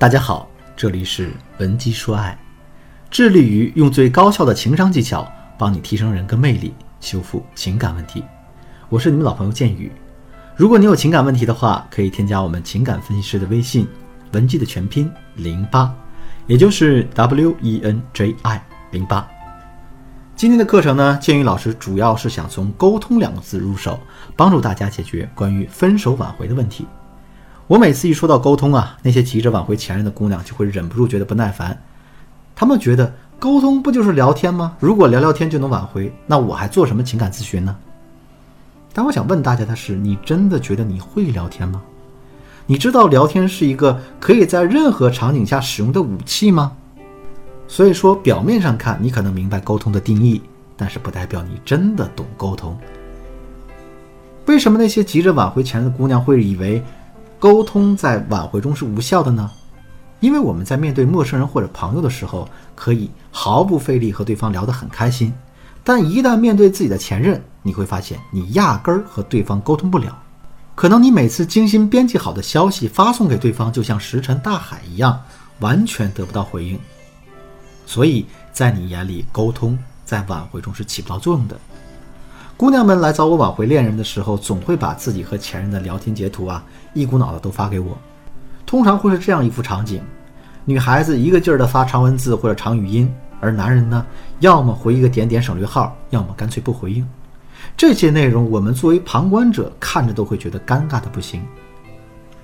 [0.00, 2.34] 大家好，这里是文姬说爱，
[3.10, 6.72] 致力于用最高效的情商技巧帮你提升人格魅力，
[7.02, 8.24] 修复情感问题。
[8.88, 9.92] 我是你们老朋友建宇。
[10.56, 13.86] 如果你有情感问题的话，可以添加我们情感分析师的微信，
[14.32, 15.94] 文姬的全拼零八，
[16.46, 19.28] 也就是 W E N J I 零八。
[20.34, 24.00] 今天的课程呢，建宇老师主要是想从沟通两个字入手，
[24.34, 26.86] 帮助大家解决关于分手挽回的问题。
[27.70, 31.80] 我每次一说到沟通啊，那些急着挽回前任的姑娘就会忍不住觉得不耐烦。
[32.56, 34.76] 她们觉得沟通不就是聊天吗？
[34.80, 37.76] 如果聊聊天就能挽回，那我还做什么情感咨询呢？
[38.92, 41.80] 但我想问大家的是，你真的觉得你会聊天吗？
[42.66, 46.72] 你知道聊天是一个可以在任何场景下使用的武器吗？
[47.68, 50.42] 所以说，表面上看你可能明白沟通的定义，
[50.76, 52.76] 但是不代表你真的懂沟通。
[54.46, 56.82] 为什么那些急着挽回前任的姑娘会以为
[57.40, 59.50] 沟通在挽回中是无效的呢？
[60.20, 65.32] 因为我们在面对陌生人或者朋友的时候，可以毫不费力和对方聊得很开心，
[65.82, 70.16] 但一旦面对自己的前任，你会发现你压根儿和对方沟通不了。
[70.74, 75.18] 可能你每次精心编辑好的消息发送给对方，就像石沉大海一样，
[75.60, 76.78] 完全得不到回应。
[77.86, 81.58] 所以在你眼里，沟通在挽回中是起不到作用的。
[82.60, 87.96] 姑娘们来找我挽回恋人的时候，总会把自己和前任的聊天截图啊，一股脑的都发给我。
[88.66, 90.02] 通常会是这样一幅场景：
[90.66, 94.04] 女孩子一个劲儿的发长文字或者长语音，而男人呢，
[94.40, 97.08] 要么回一个点点省略号，要么干脆不回应。
[97.78, 101.42] 这些内容，我们作为旁观者看着都会觉得尴尬的不行。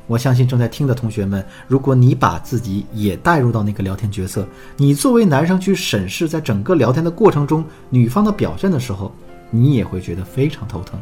[0.07, 9.13] 我相信正在听的同学们，如果你把自己也带入到那个聊天角色，你作为男生去审视在整个聊天的过程中女方的表现的时候，
[9.51, 10.99] 你也会觉得非常头疼。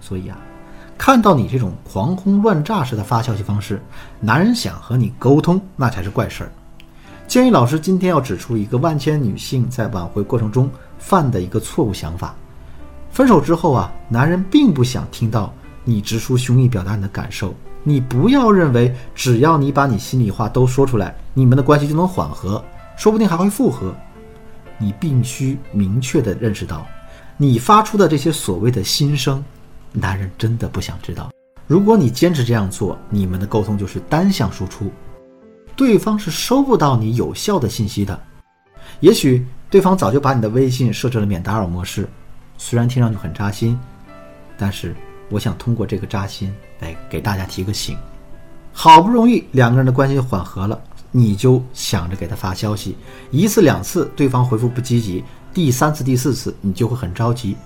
[0.00, 0.38] 所以啊，
[0.96, 3.80] 看到你这种狂轰乱炸式的发消息方式，
[4.20, 6.52] 男人想和你沟通那才是怪事儿。
[7.26, 12.34] 建议老师今天要指出一个万千女性在挽回过程中犯的一个错误想法：
[13.10, 15.52] 分手之后啊，男人并不想听到
[15.84, 17.54] 你直抒胸臆表达你的感受。
[17.84, 22.62] 你不要认为只要你把你心里话都说出来，你们的关系就能缓和，
[22.96, 23.94] 说不定还会复合。
[24.78, 26.86] 你必须明确的认识到，
[27.40, 29.42] 你发出的这些所谓的心声，
[29.92, 31.30] 男人真的不想知道。
[31.66, 34.90] 如果你坚持这样做，你们的沟通就是单向输出，
[35.74, 38.20] 对方是收不到你有效的信息的。
[39.00, 42.08] 也许对方早就把你的微信设置了免打扰模式，
[42.58, 43.78] 虽然听上去很扎心，
[44.58, 44.94] 但是。
[45.30, 46.50] 我想通过这个扎心
[46.80, 47.94] 来给大家提个醒：
[48.72, 52.96] 好不容易两个人的关系缓和了，你就想着给他发消息，
[53.30, 55.22] 一次两次对方回复不积极，
[55.58, 57.56] 第三次第四次你就会很着急，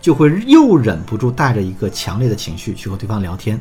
[0.00, 3.56] 就会又忍不住带着一个强烈的情绪去和对方聊天。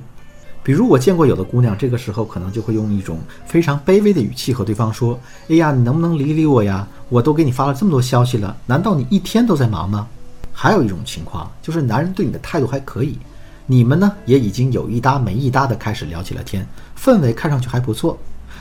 [0.63, 5.19] 比如我见过有的姑娘，这个时候可能就会用一种非常卑微的语气和对方说
[5.50, 6.88] ：“哎呀，你能不能理理我呀？
[7.09, 10.07] 我都给你发了这么多消息了，难道你一天都在忙吗？”
[10.51, 13.19] 还有一种情况就是男人对你的态度还可以。
[13.68, 16.68] 你们呢也已经有一搭没一搭的开始聊起了天，
[17.00, 18.18] 氛围看上去还不错，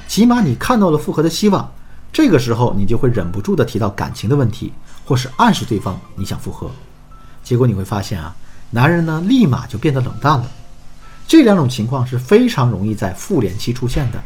[0.07, 1.67] 起码你看到了复合的希望。
[2.13, 4.73] 这个时候你就会忍不住的提到感情的问题，
[5.05, 6.71] 或是暗示对方你想复合。
[7.45, 8.35] 结果你会发现啊，
[8.71, 10.51] 男人呢立马就变得冷淡了。
[11.27, 14.19] 这两种情况是非常容易在复联期出现的。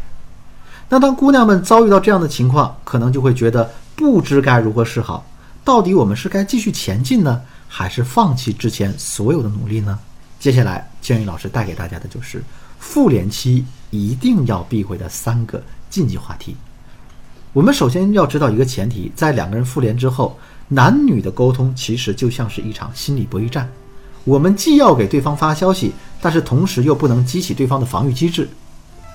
[0.88, 5.26] 那当姑娘们遭遇到这样的情况，可能就会觉得不知该如何是好。
[5.64, 9.99] 到底我们是该继续前进呢，还是放弃之前所有的努力呢？
[10.38, 12.43] 接下来，建宇老师带给大家的就是
[12.78, 16.56] 复联期一定要避讳的三个禁忌话题。
[17.52, 23.70] 我们首先要知道一个前提，在两个人复联之后，男女的沟通其实就像是一场心理博弈战。
[24.24, 28.48] 我们既要给对方发消息，但是同时又不能激起对方的防御机制，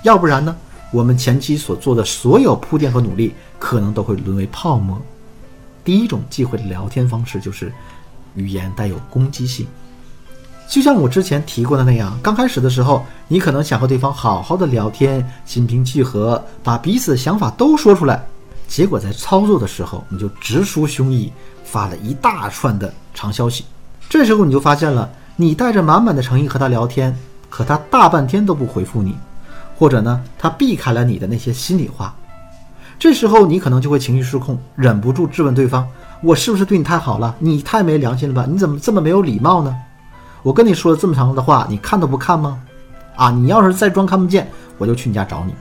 [0.03, 0.55] 要不然呢，
[0.91, 5.01] 我们前期所做的所有铺垫和努力，可能都会沦为泡沫。
[5.83, 7.73] 第一种忌讳的聊天方式就是
[8.35, 9.65] 语言带有攻击性。
[10.69, 18.21] 就像我之前提过的那样，刚开始的时候，你可能想和对方好好的聊天，心平气和，把彼此的想法都说出来。
[18.67, 21.29] 结果在操作的时候，你就直抒胸臆，
[21.63, 23.63] 发了一大串的长消息。
[24.09, 27.17] 这时候你就发现了，你带着满满的诚意和他聊天，
[27.49, 29.15] 可他大半天都不回复你，
[29.77, 32.13] 或者呢，他避开了你的那些心里话。
[32.99, 35.87] 这时候你可能就会情绪失控，忍不住质问对方
[36.21, 37.33] ：“我是不是对你太好了？
[37.39, 38.45] 你太没良心了吧？
[38.49, 39.73] 你怎么这么没有礼貌呢？”
[40.47, 42.63] 我跟你说了这么长的话，你看都不看吗？
[43.17, 45.53] 啊，你要是再装看不见，我就去你家找你。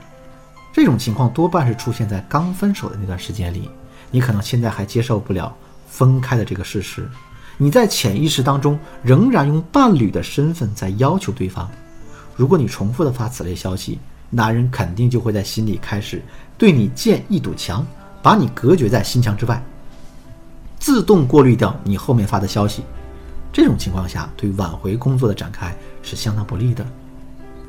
[0.73, 3.69] 这种情况多半是出现在刚分手的那段时间里，
[4.13, 5.53] 你可能现在还接受不了
[5.89, 7.11] 分开的这个事实，
[7.59, 11.69] 你在潜意识当中仍然用伴侣的身份在要求对方。
[12.37, 13.99] 如果你重复的发此类消息，
[14.31, 16.23] 男人肯定就会在心里开始
[16.57, 17.85] 对你建一堵墙，
[18.23, 19.61] 把你隔绝在心墙之外，
[20.79, 22.85] 自动过滤掉你后面发的消息。
[23.57, 26.85] 这种情况下，对挽回工作的展开是相当不利的。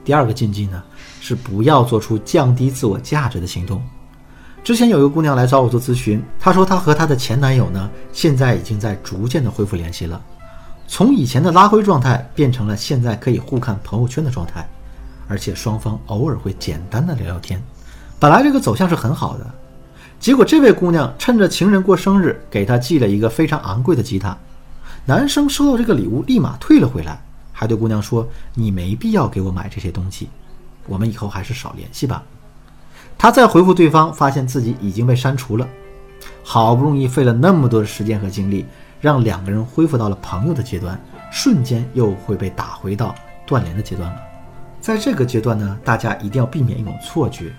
[0.04, 0.84] 第二个禁忌呢，
[1.22, 3.82] 是不要做出降低自我价值的行动。
[4.66, 10.22] 之前有一个姑娘来找我做咨询，她说她和她的前男友呢，现在已经在逐渐的恢复联系了，
[10.90, 14.68] 从以前的拉灰状态变成了现在可以互看朋友圈的状态。
[15.30, 17.64] 而且双方偶尔会简单的聊聊天，
[18.20, 19.50] 本来这个走向是很好的，
[20.20, 24.38] 结果这位姑娘趁着情人过生日，给他寄了一个非常昂贵的吉他，
[25.08, 27.18] 男生收到这个礼物立马退了回来，
[27.54, 30.28] 还对姑娘说：“你没必要给我买这些东西，
[30.86, 32.22] 我们以后还是少联系吧。”
[33.18, 35.66] 他再回复对方，发现自己已经被删除了，
[36.44, 38.66] 好不容易费了那么多的时间和精力，
[39.00, 41.02] 让两个人恢复到了朋友的阶段，
[41.32, 43.16] 瞬间又会被打回到
[43.46, 44.22] 断联的阶段了。
[44.82, 47.54] 在这个阶段呢，大家一定要避免一种错觉，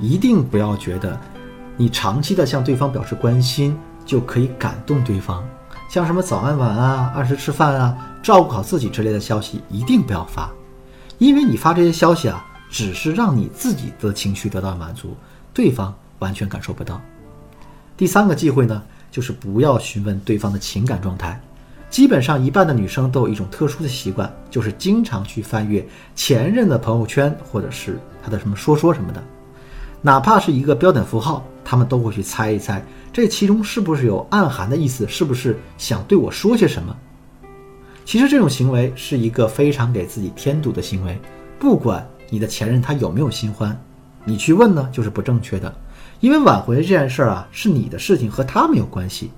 [0.00, 1.16] 一定不要觉得
[1.76, 5.44] 你长期的向对方表示关心就可以感动对方，
[5.88, 10.50] 像什么早安晚安啊、按时吃饭啊、照顾好自己之类的消息一定不要发，
[11.18, 15.16] 因为你发这些消息啊，只是让你自己的情绪得到满足，
[15.54, 17.00] 对方完全感受不到。
[17.96, 21.40] 第三个忌讳呢，就是不要询问对方的情感状态。
[21.88, 25.86] 基本上一半的女生都有一种特殊的习惯，就是经常去翻阅
[26.16, 29.22] 前任的朋友圈，或者是他的什么说说什么的，
[30.02, 32.80] 哪怕是一个标点符号，他们都会去猜一猜，
[33.12, 36.96] 这其中是不是有暗含的意思，是不是想对我说些什么？
[38.04, 41.18] 其实这种行为是一个非常给自己添堵的行为，
[41.58, 43.76] 不管你的前任他有没有新欢，
[44.24, 45.74] 你去问呢就是不正确的，
[46.20, 49.32] 因为挽回这件事儿啊是你的事情，和他没有关系。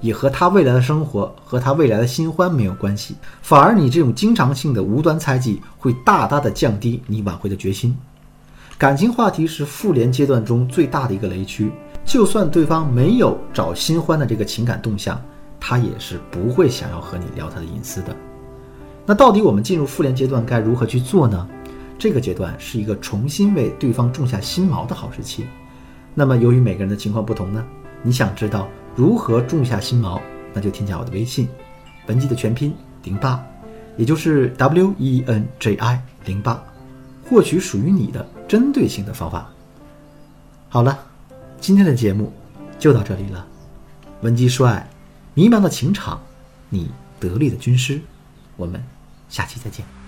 [0.00, 7.96] 也和他未来的生活和他未来的新欢没有关系，反而你这种经常性的无端猜忌会大大的降低你挽回的决心。
[8.82, 11.70] 感情话题是复联阶段中最大的一个雷区，
[12.04, 15.22] 就算对方没有找新欢的这个情感动向，
[15.60, 18.12] 他也是不会想要和你聊他的隐私的。
[19.06, 21.48] 那到底我们进入复联阶段该如何去做呢？
[21.96, 25.46] 这个阶段是一个重新为对方种下新毛的好时期。
[26.12, 27.64] 那么由于每个人的情况不同呢，
[28.02, 28.66] 你想知道？
[28.96, 30.20] 如何种下新毛？
[30.52, 31.48] 那就添加我的微信，
[32.08, 32.74] 文姬的全拼
[33.04, 33.40] 零八，
[33.96, 36.60] 也就是 W E N J I 零八，
[37.32, 39.50] 获取属于你的针对性的方法。
[40.68, 41.06] 好了，
[41.58, 42.30] 今天的节目
[42.78, 43.46] 就到这里了。
[44.20, 44.86] 文姬说爱，
[45.32, 46.20] 迷茫的情场，
[46.68, 48.02] 你得力的军师。
[48.54, 48.84] 我们
[49.30, 50.01] 下期再见。